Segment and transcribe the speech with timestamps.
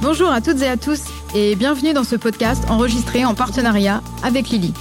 [0.00, 1.00] Bonjour à toutes et à tous
[1.34, 4.72] et bienvenue dans ce podcast enregistré en partenariat avec Lily.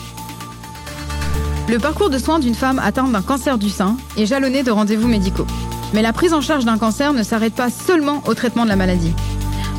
[1.68, 5.08] Le parcours de soins d'une femme atteinte d'un cancer du sein est jalonné de rendez-vous
[5.08, 5.48] médicaux.
[5.92, 8.76] Mais la prise en charge d'un cancer ne s'arrête pas seulement au traitement de la
[8.76, 9.12] maladie.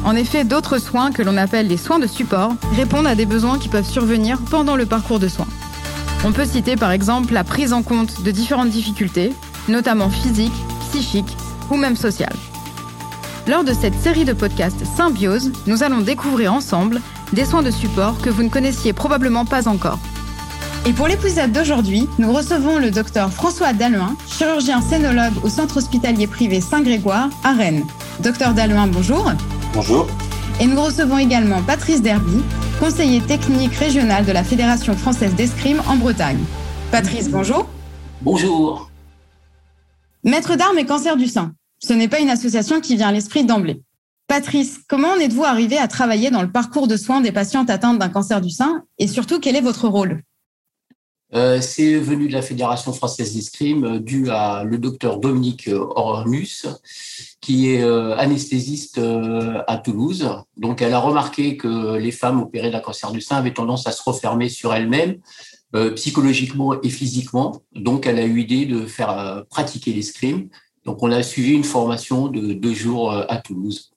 [0.05, 3.61] En effet, d'autres soins que l'on appelle les soins de support répondent à des besoins
[3.61, 5.48] qui peuvent survenir pendant le parcours de soins.
[6.25, 9.32] On peut citer par exemple la prise en compte de différentes difficultés,
[9.68, 10.52] notamment physiques,
[10.91, 11.36] psychiques
[11.70, 12.34] ou même sociales.
[13.49, 17.01] Lors de cette série de podcasts Symbiose, nous allons découvrir ensemble
[17.33, 19.98] des soins de support que vous ne connaissiez probablement pas encore.
[20.84, 26.27] Et pour l'épisode d'aujourd'hui, nous recevons le docteur François Dalloin, chirurgien scénologue au centre hospitalier
[26.27, 27.87] privé Saint-Grégoire à Rennes.
[28.21, 29.33] Docteur Dalloin, bonjour.
[29.73, 30.07] Bonjour.
[30.60, 32.43] Et nous recevons également Patrice Derby,
[32.79, 36.45] conseiller technique régional de la Fédération française d'escrime en Bretagne.
[36.91, 37.66] Patrice, bonjour.
[38.21, 38.91] Bonjour.
[40.23, 41.55] Maître d'armes et cancer du sein.
[41.80, 43.82] Ce n'est pas une association qui vient à l'esprit d'emblée.
[44.27, 47.98] Patrice, comment en êtes-vous arrivé à travailler dans le parcours de soins des patientes atteintes
[47.98, 48.85] d'un cancer du sein?
[48.98, 50.23] Et surtout quel est votre rôle?
[51.35, 56.66] Euh, C'est venu de la Fédération française d'escrime euh, dû à le docteur Dominique Ormus
[57.40, 59.01] qui est euh, anesthésiste
[59.66, 60.29] à Toulouse.
[60.57, 63.92] Donc elle a remarqué que les femmes opérées d'un cancer du sein avaient tendance à
[63.92, 65.19] se refermer sur elles-mêmes
[65.97, 67.62] psychologiquement et physiquement.
[67.75, 70.48] Donc elle a eu l'idée de faire pratiquer l'escrime.
[70.89, 73.91] Donc on a suivi une formation de deux jours à Toulouse.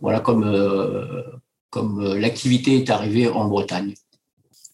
[0.00, 1.22] Voilà comme, euh,
[1.68, 3.92] comme euh, l'activité est arrivée en Bretagne.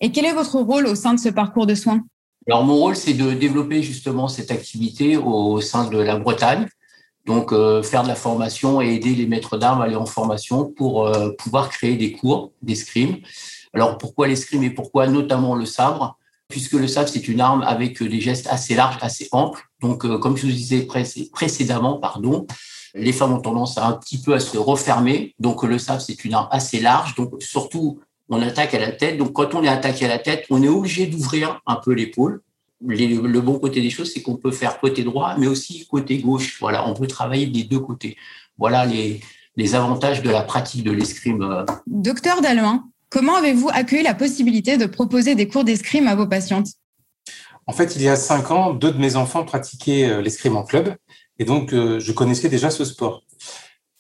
[0.01, 2.05] Et quel est votre rôle au sein de ce parcours de soins?
[2.47, 6.69] Alors mon rôle, c'est de développer justement cette activité au sein de la Bretagne.
[7.27, 10.67] Donc euh, faire de la formation et aider les maîtres d'armes à aller en formation
[10.67, 13.17] pour pouvoir créer des cours d'escrime.
[13.73, 16.17] Alors pourquoi l'escrime et pourquoi notamment le sabre?
[16.49, 19.63] Puisque le sabre, c'est une arme avec des gestes assez larges, assez amples.
[19.81, 20.87] Donc, comme je vous disais
[21.33, 22.47] précédemment, pardon,
[22.95, 25.35] les femmes ont tendance à un petit peu à se refermer.
[25.41, 27.15] Donc, le sabre, c'est une arme assez large.
[27.15, 29.19] Donc, surtout, on attaque à la tête.
[29.19, 32.43] Donc, quand on est attaqué à la tête, on est obligé d'ouvrir un peu l'épaule.
[32.87, 36.59] Le bon côté des choses, c'est qu'on peut faire côté droit, mais aussi côté gauche.
[36.61, 38.17] Voilà, on peut travailler des deux côtés.
[38.59, 39.21] Voilà les,
[39.57, 41.65] les avantages de la pratique de l'escrime.
[41.87, 42.85] Docteur Dalloin,
[43.15, 46.67] comment avez-vous accueilli la possibilité de proposer des cours d'escrime à vos patientes?
[47.65, 50.65] En fait, il y a cinq ans, deux de mes enfants pratiquaient euh, l'escrime en
[50.65, 50.97] club.
[51.39, 53.23] Et donc, euh, je connaissais déjà ce sport.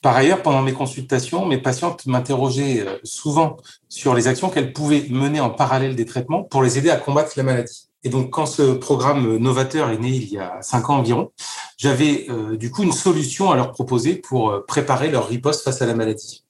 [0.03, 3.57] Par ailleurs, pendant mes consultations, mes patientes m'interrogeaient euh, souvent
[3.89, 7.35] sur les actions qu'elles pouvaient mener en parallèle des traitements pour les aider à combattre
[7.37, 7.89] la maladie.
[8.03, 11.31] Et donc, quand ce programme novateur est né il y a cinq ans environ,
[11.79, 12.27] j'avais
[12.59, 16.44] du coup une solution à leur proposer pour préparer leur riposte face à la maladie.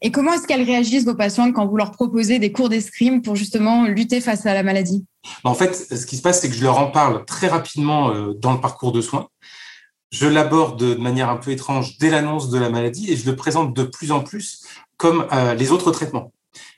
[0.00, 3.36] Et comment est-ce qu'elles réagissent, vos patientes, quand vous leur proposez des cours d'escrime pour
[3.36, 5.04] justement lutter face à la maladie?
[5.44, 8.52] En fait, ce qui se passe, c'est que je leur en parle très rapidement dans
[8.52, 9.28] le parcours de soins
[10.10, 13.36] je l'aborde de manière un peu étrange dès l'annonce de la maladie et je le
[13.36, 14.62] présente de plus en plus
[14.96, 16.32] comme euh, les autres traitements.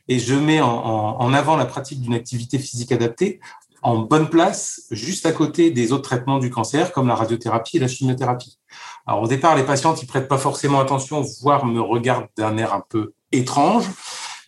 [0.08, 3.40] Et je mets en, avant la pratique d'une activité physique adaptée
[3.82, 7.80] en bonne place, juste à côté des autres traitements du cancer, comme la radiothérapie et
[7.80, 8.58] la chimiothérapie.
[9.08, 12.74] Alors au départ, les patientes, ils prêtent pas forcément attention, voire me regardent d'un air
[12.74, 13.86] un peu étrange.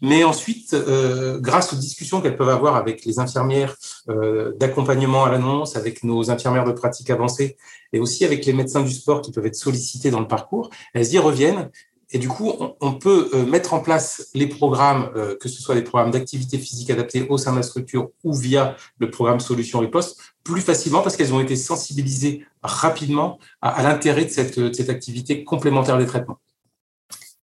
[0.03, 3.75] Mais ensuite, euh, grâce aux discussions qu'elles peuvent avoir avec les infirmières
[4.10, 7.56] euh, d'accompagnement à l'annonce, avec nos infirmières de pratique avancée
[7.94, 11.10] et aussi avec les médecins du sport qui peuvent être sollicités dans le parcours, elles
[11.10, 11.70] y reviennent.
[12.12, 15.10] Et du coup, on, peut euh, mettre en place les programmes,
[15.41, 18.76] que ce soit les programmes d'activité physique adaptée au sein de la structure ou via
[18.98, 24.31] le programme Solution Riposte, plus facilement parce qu'elles ont été sensibilisées rapidement à, l'intérêt de
[24.31, 26.38] cette, de cette activité complémentaire des traitements.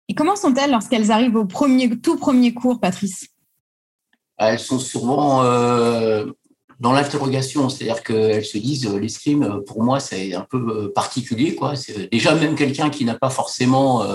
[0.10, 3.28] Et comment sont-elles lorsqu'elles arrivent au premier, tout premier cours, Patrice?
[4.38, 6.26] Elles sont souvent euh,
[6.80, 11.56] dans l'interrogation, c'est-à-dire qu'elles se disent euh, l'escrime, euh, pour moi, c'est un peu particulier.
[11.56, 11.76] Quoi.
[11.76, 14.06] C'est déjà même quelqu'un qui n'a pas forcément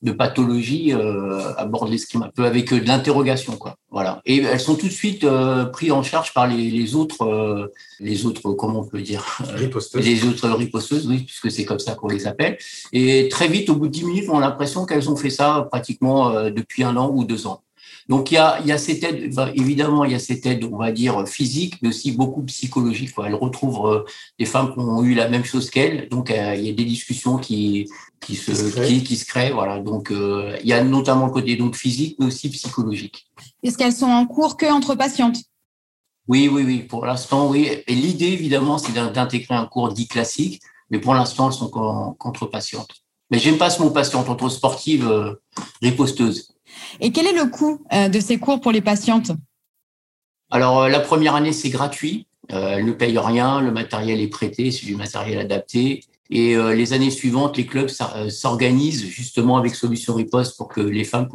[0.00, 3.74] de pathologie euh, aborde l'escrime un peu avec euh, de l'interrogation quoi.
[3.90, 4.20] Voilà.
[4.26, 7.72] Et elles sont tout de suite euh, prises en charge par les, les autres euh,
[7.98, 10.04] les autres comment on peut dire riposteuses.
[10.04, 12.58] les autres riposteuses oui puisque c'est comme ça qu'on les appelle.
[12.92, 15.66] Et très vite au bout de dix minutes on a l'impression qu'elles ont fait ça
[15.70, 17.62] pratiquement depuis un an ou deux ans
[18.08, 20.64] donc il y a, il y a cette aide, évidemment, il y a cette aide,
[20.64, 23.12] on va dire, physique, mais aussi beaucoup psychologique.
[23.12, 23.26] Quoi.
[23.26, 24.04] Elle retrouve euh,
[24.38, 26.84] des femmes qui ont eu la même chose qu'elle, donc euh, il y a des
[26.84, 27.86] discussions qui,
[28.20, 29.52] qui, se, qui, qui, se créent.
[29.52, 29.80] Voilà.
[29.80, 33.26] Donc euh, il y a notamment le côté donc, physique, mais aussi psychologique.
[33.62, 35.36] Est-ce qu'elles sont en cours que entre patientes?
[36.28, 36.78] Oui, oui, oui.
[36.80, 37.68] Pour l'instant, oui.
[37.86, 42.46] Et l'idée, évidemment, c'est d'intégrer un cours dit classique, mais pour l'instant, elles sont qu'entre
[42.46, 42.90] patientes.
[43.30, 45.34] Mais j'aime pas ce mot patiente, entre sportive, euh,
[45.82, 46.54] riposteuse.
[47.00, 49.32] Et quel est le coût euh, de ces cours pour les patientes?
[50.50, 52.26] Alors, euh, la première année, c'est gratuit.
[52.52, 56.00] Euh, elle ne paye rien, le matériel est prêté, c'est du matériel adapté.
[56.30, 61.26] Et les années suivantes, les clubs s'organisent justement avec Solution Riposte pour que les femmes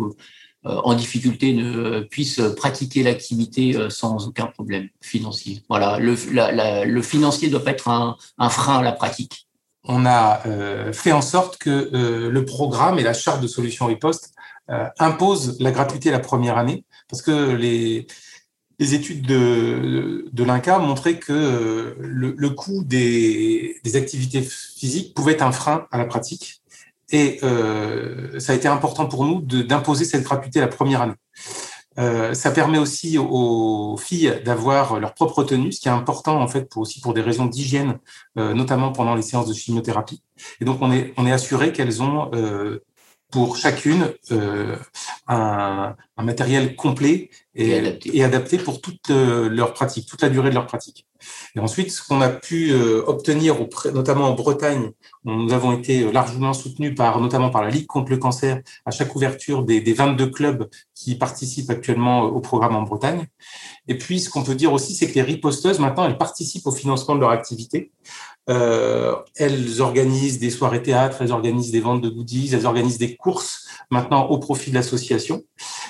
[0.64, 5.64] en difficulté ne puissent pratiquer l'activité sans aucun problème financier.
[5.68, 6.14] Voilà, le,
[6.86, 9.48] le financier doit pas être un, un frein à la pratique
[9.84, 10.42] on a
[10.94, 11.90] fait en sorte que
[12.30, 14.33] le programme et la charte de solution riposte
[14.70, 18.08] euh, imposent la gratuité la première année, parce que les,
[18.80, 25.34] les études de, de l'INCA montraient que euh, le, coût des, des, activités physiques pouvait
[25.34, 26.62] être un frein à la pratique.
[27.12, 32.34] Et euh, ça a été important pour nous d'imposer cette gratuité la première année.
[32.34, 36.68] Ça permet aussi aux filles d'avoir leur propre tenue, ce qui est important en fait
[36.68, 38.00] pour aussi pour des raisons d'hygiène,
[38.36, 40.24] notamment pendant les séances de chimiothérapie.
[40.60, 42.32] Et donc on est on est assuré qu'elles ont
[43.34, 44.76] pour chacune euh,
[45.28, 48.18] un, un, matériel complet et, et, adapté.
[48.18, 48.58] et, adapté.
[48.58, 51.08] pour toute euh, leur pratique, toute la durée de leur pratique.
[51.56, 53.56] Et ensuite, ce qu'on a pu euh, obtenir,
[53.94, 54.92] notamment en Bretagne,
[55.24, 59.16] nous avons été largement soutenus par, notamment par la Ligue contre le cancer, à chaque
[59.16, 63.28] ouverture des, des 22 clubs qui participent actuellement au programme en Bretagne.
[63.88, 66.72] Et puis, ce qu'on peut dire aussi, c'est que les riposteuses, maintenant, elles participent au
[66.72, 67.92] financement de leur activité.
[68.50, 73.16] Euh, elles organisent des soirées théâtre, elles organisent des ventes de goodies, elles organisent des
[73.16, 75.44] courses maintenant au profit de l'association.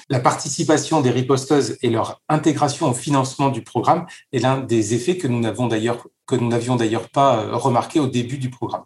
[0.10, 5.18] La participation des riposteuses et leur intégration au financement du programme est l'un des effets
[5.18, 8.84] que nous n'avons d'ailleurs que nous n'avions d'ailleurs pas euh, remarqué au début du programme.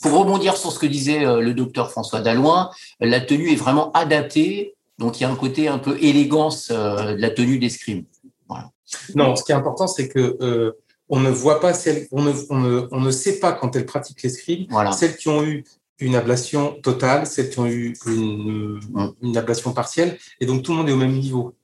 [0.00, 3.90] Pour rebondir sur ce que disait euh, le docteur François Dalloin, la tenue est vraiment
[3.92, 8.04] adaptée, donc il y a un côté un peu élégance de la tenue d'escrime.
[8.48, 8.70] Voilà.
[9.14, 10.72] Non, ce qui est important, c'est que euh,
[11.08, 13.86] on ne voit pas celles, on ne, on ne, on ne sait pas quand elles
[13.86, 14.92] pratiquent l'escrime, voilà.
[14.92, 15.64] celles qui ont eu
[15.98, 18.80] une ablation totale, celles qui ont eu une,
[19.22, 21.54] une ablation partielle, et donc tout le monde est au même niveau.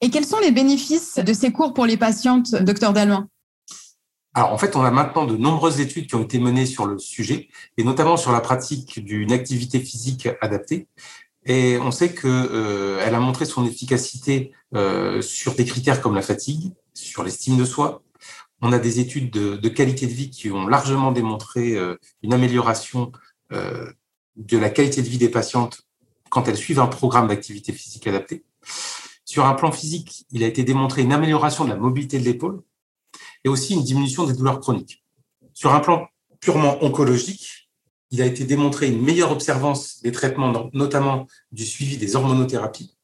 [0.00, 3.28] Et quels sont les bénéfices de ces cours pour les patientes, docteur Dalloin
[4.36, 6.98] alors en fait, on a maintenant de nombreuses études qui ont été menées sur le
[6.98, 7.48] sujet,
[7.78, 10.88] et notamment sur la pratique d'une activité physique adaptée.
[11.46, 16.22] Et on sait qu'elle euh, a montré son efficacité euh, sur des critères comme la
[16.22, 18.02] fatigue, sur l'estime de soi,
[18.60, 22.32] on a des études de, de, qualité de vie qui ont largement démontré euh, une
[22.32, 23.12] amélioration
[23.50, 25.82] de la qualité de vie des patientes
[26.30, 28.44] quand elles suivent un programme d'activité physique adapté.
[29.24, 32.62] Sur un plan physique, il a été démontré une amélioration de la mobilité de l'épaule
[33.44, 35.04] et aussi une diminution des douleurs chroniques.
[35.52, 36.08] Sur un plan
[36.40, 37.70] purement oncologique,
[38.10, 42.96] il a été démontré une meilleure observance des traitements, notamment du suivi des hormonothérapies,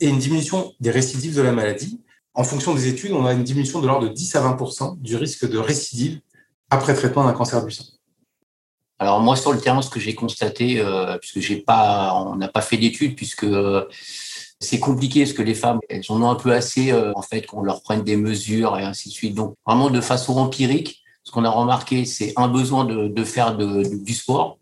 [0.00, 2.00] et une diminution des récidives de la maladie,
[2.34, 5.16] en fonction des études, on a une diminution de l'ordre de 10 à 20% du
[5.16, 6.20] risque de récidive
[6.70, 7.84] après traitement d'un cancer du sein.
[8.98, 12.48] Alors moi sur le terrain, ce que j'ai constaté, euh, puisque j'ai pas, on n'a
[12.48, 13.84] pas fait d'études, puisque euh,
[14.60, 17.46] c'est compliqué, parce que les femmes, elles en ont un peu assez, euh, en fait,
[17.46, 19.34] qu'on leur prenne des mesures et ainsi de suite.
[19.34, 23.56] Donc vraiment de façon empirique, ce qu'on a remarqué, c'est un besoin de, de faire
[23.56, 24.58] du sport,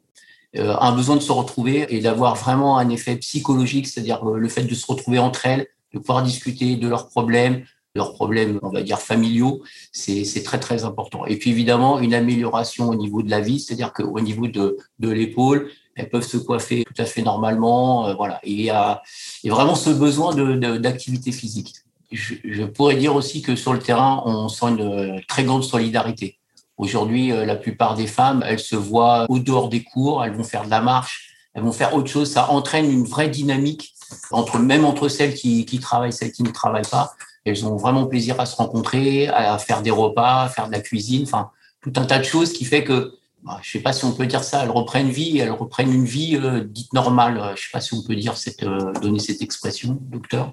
[0.56, 4.64] euh, un besoin de se retrouver et d'avoir vraiment un effet psychologique, c'est-à-dire le fait
[4.64, 7.64] de se retrouver entre elles, de pouvoir discuter de leurs problèmes,
[7.96, 9.62] leurs problèmes, on va dire, familiaux,
[9.92, 11.26] c'est très, très important.
[11.26, 15.08] Et puis, évidemment, une amélioration au niveau de la vie, c'est-à-dire qu'au niveau de, de
[15.08, 18.06] l'épaule, elles peuvent se coiffer tout à fait normalement.
[18.06, 18.40] Euh, voilà.
[18.44, 19.02] Il y a
[19.44, 20.34] vraiment ce besoin
[20.78, 21.74] d'activité de, physique.
[22.12, 26.38] Je, je, pourrais dire aussi que sur le terrain, on sent une très grande solidarité.
[26.76, 30.44] Aujourd'hui, euh, la plupart des femmes, elles se voient au dehors des cours, elles vont
[30.44, 32.30] faire de la marche, elles vont faire autre chose.
[32.30, 33.94] Ça entraîne une vraie dynamique
[34.30, 37.14] entre même entre celles qui, qui travaillent, celles qui ne travaillent pas.
[37.46, 40.80] Elles ont vraiment plaisir à se rencontrer, à faire des repas, à faire de la
[40.80, 41.50] cuisine, enfin
[41.80, 44.26] tout un tas de choses qui fait que bah, je sais pas si on peut
[44.26, 47.52] dire ça, elles reprennent vie, elles reprennent une vie euh, dite normale.
[47.54, 50.52] Je sais pas si on peut dire cette, euh, donner cette expression, docteur.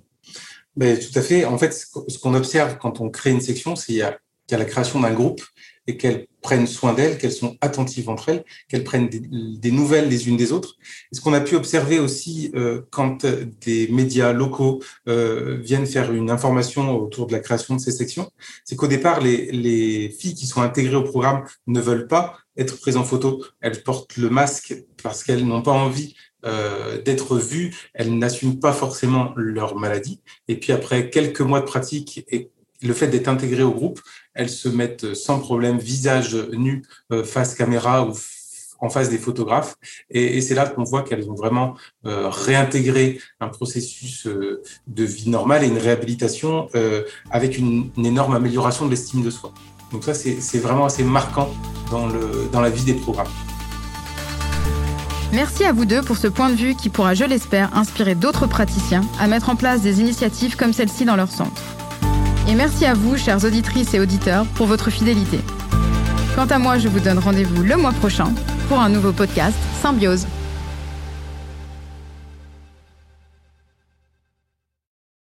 [0.76, 1.46] Mais tout à fait.
[1.46, 4.20] En fait, ce qu'on observe quand on crée une section, c'est qu'il y a
[4.52, 5.42] la création d'un groupe
[5.88, 10.28] et qu'elles prennent soin d'elles, qu'elles sont attentives entre elles, qu'elles prennent des, nouvelles les
[10.28, 10.76] unes des autres.
[11.12, 16.14] Et ce qu'on a pu observer aussi euh, quand des médias locaux euh, viennent faire
[16.14, 18.30] une information autour de la création de ces sections,
[18.66, 22.80] c'est qu'au départ, les, les, filles qui sont intégrées au programme ne veulent pas être
[22.80, 23.44] prises en photo.
[23.62, 28.74] Elles portent le masque parce qu'elles n'ont pas envie euh, d'être vues, elles n'assument pas
[28.74, 30.20] forcément leur maladie.
[30.50, 32.50] Et puis après quelques mois de pratique et
[32.82, 34.02] le fait d'être intégré au groupe,
[34.36, 38.14] elles se mettent sans problème, visage nu, euh, face caméra ou
[38.80, 39.76] en face des photographes.
[40.10, 41.76] Et, c'est là qu'on voit qu'elles ont vraiment
[42.06, 46.68] euh, réintégré un processus euh, de vie normale et une réhabilitation
[47.32, 49.54] avec une, une, énorme amélioration de l'estime de soi.
[49.92, 51.54] Donc ça, c'est vraiment assez marquant
[51.92, 53.28] dans, le, dans la vie des programmes.
[55.32, 58.48] Merci à vous deux pour ce point de vue qui pourra, je l'espère, inspirer d'autres
[58.48, 61.62] praticiens à mettre en place des initiatives comme celle-ci dans leur centre.
[62.48, 65.40] Et merci à vous, chères auditrices et auditeurs, pour votre fidélité.
[66.36, 68.34] Quant à moi, je vous donne rendez-vous le mois prochain
[68.68, 70.28] pour un nouveau podcast Symbiose.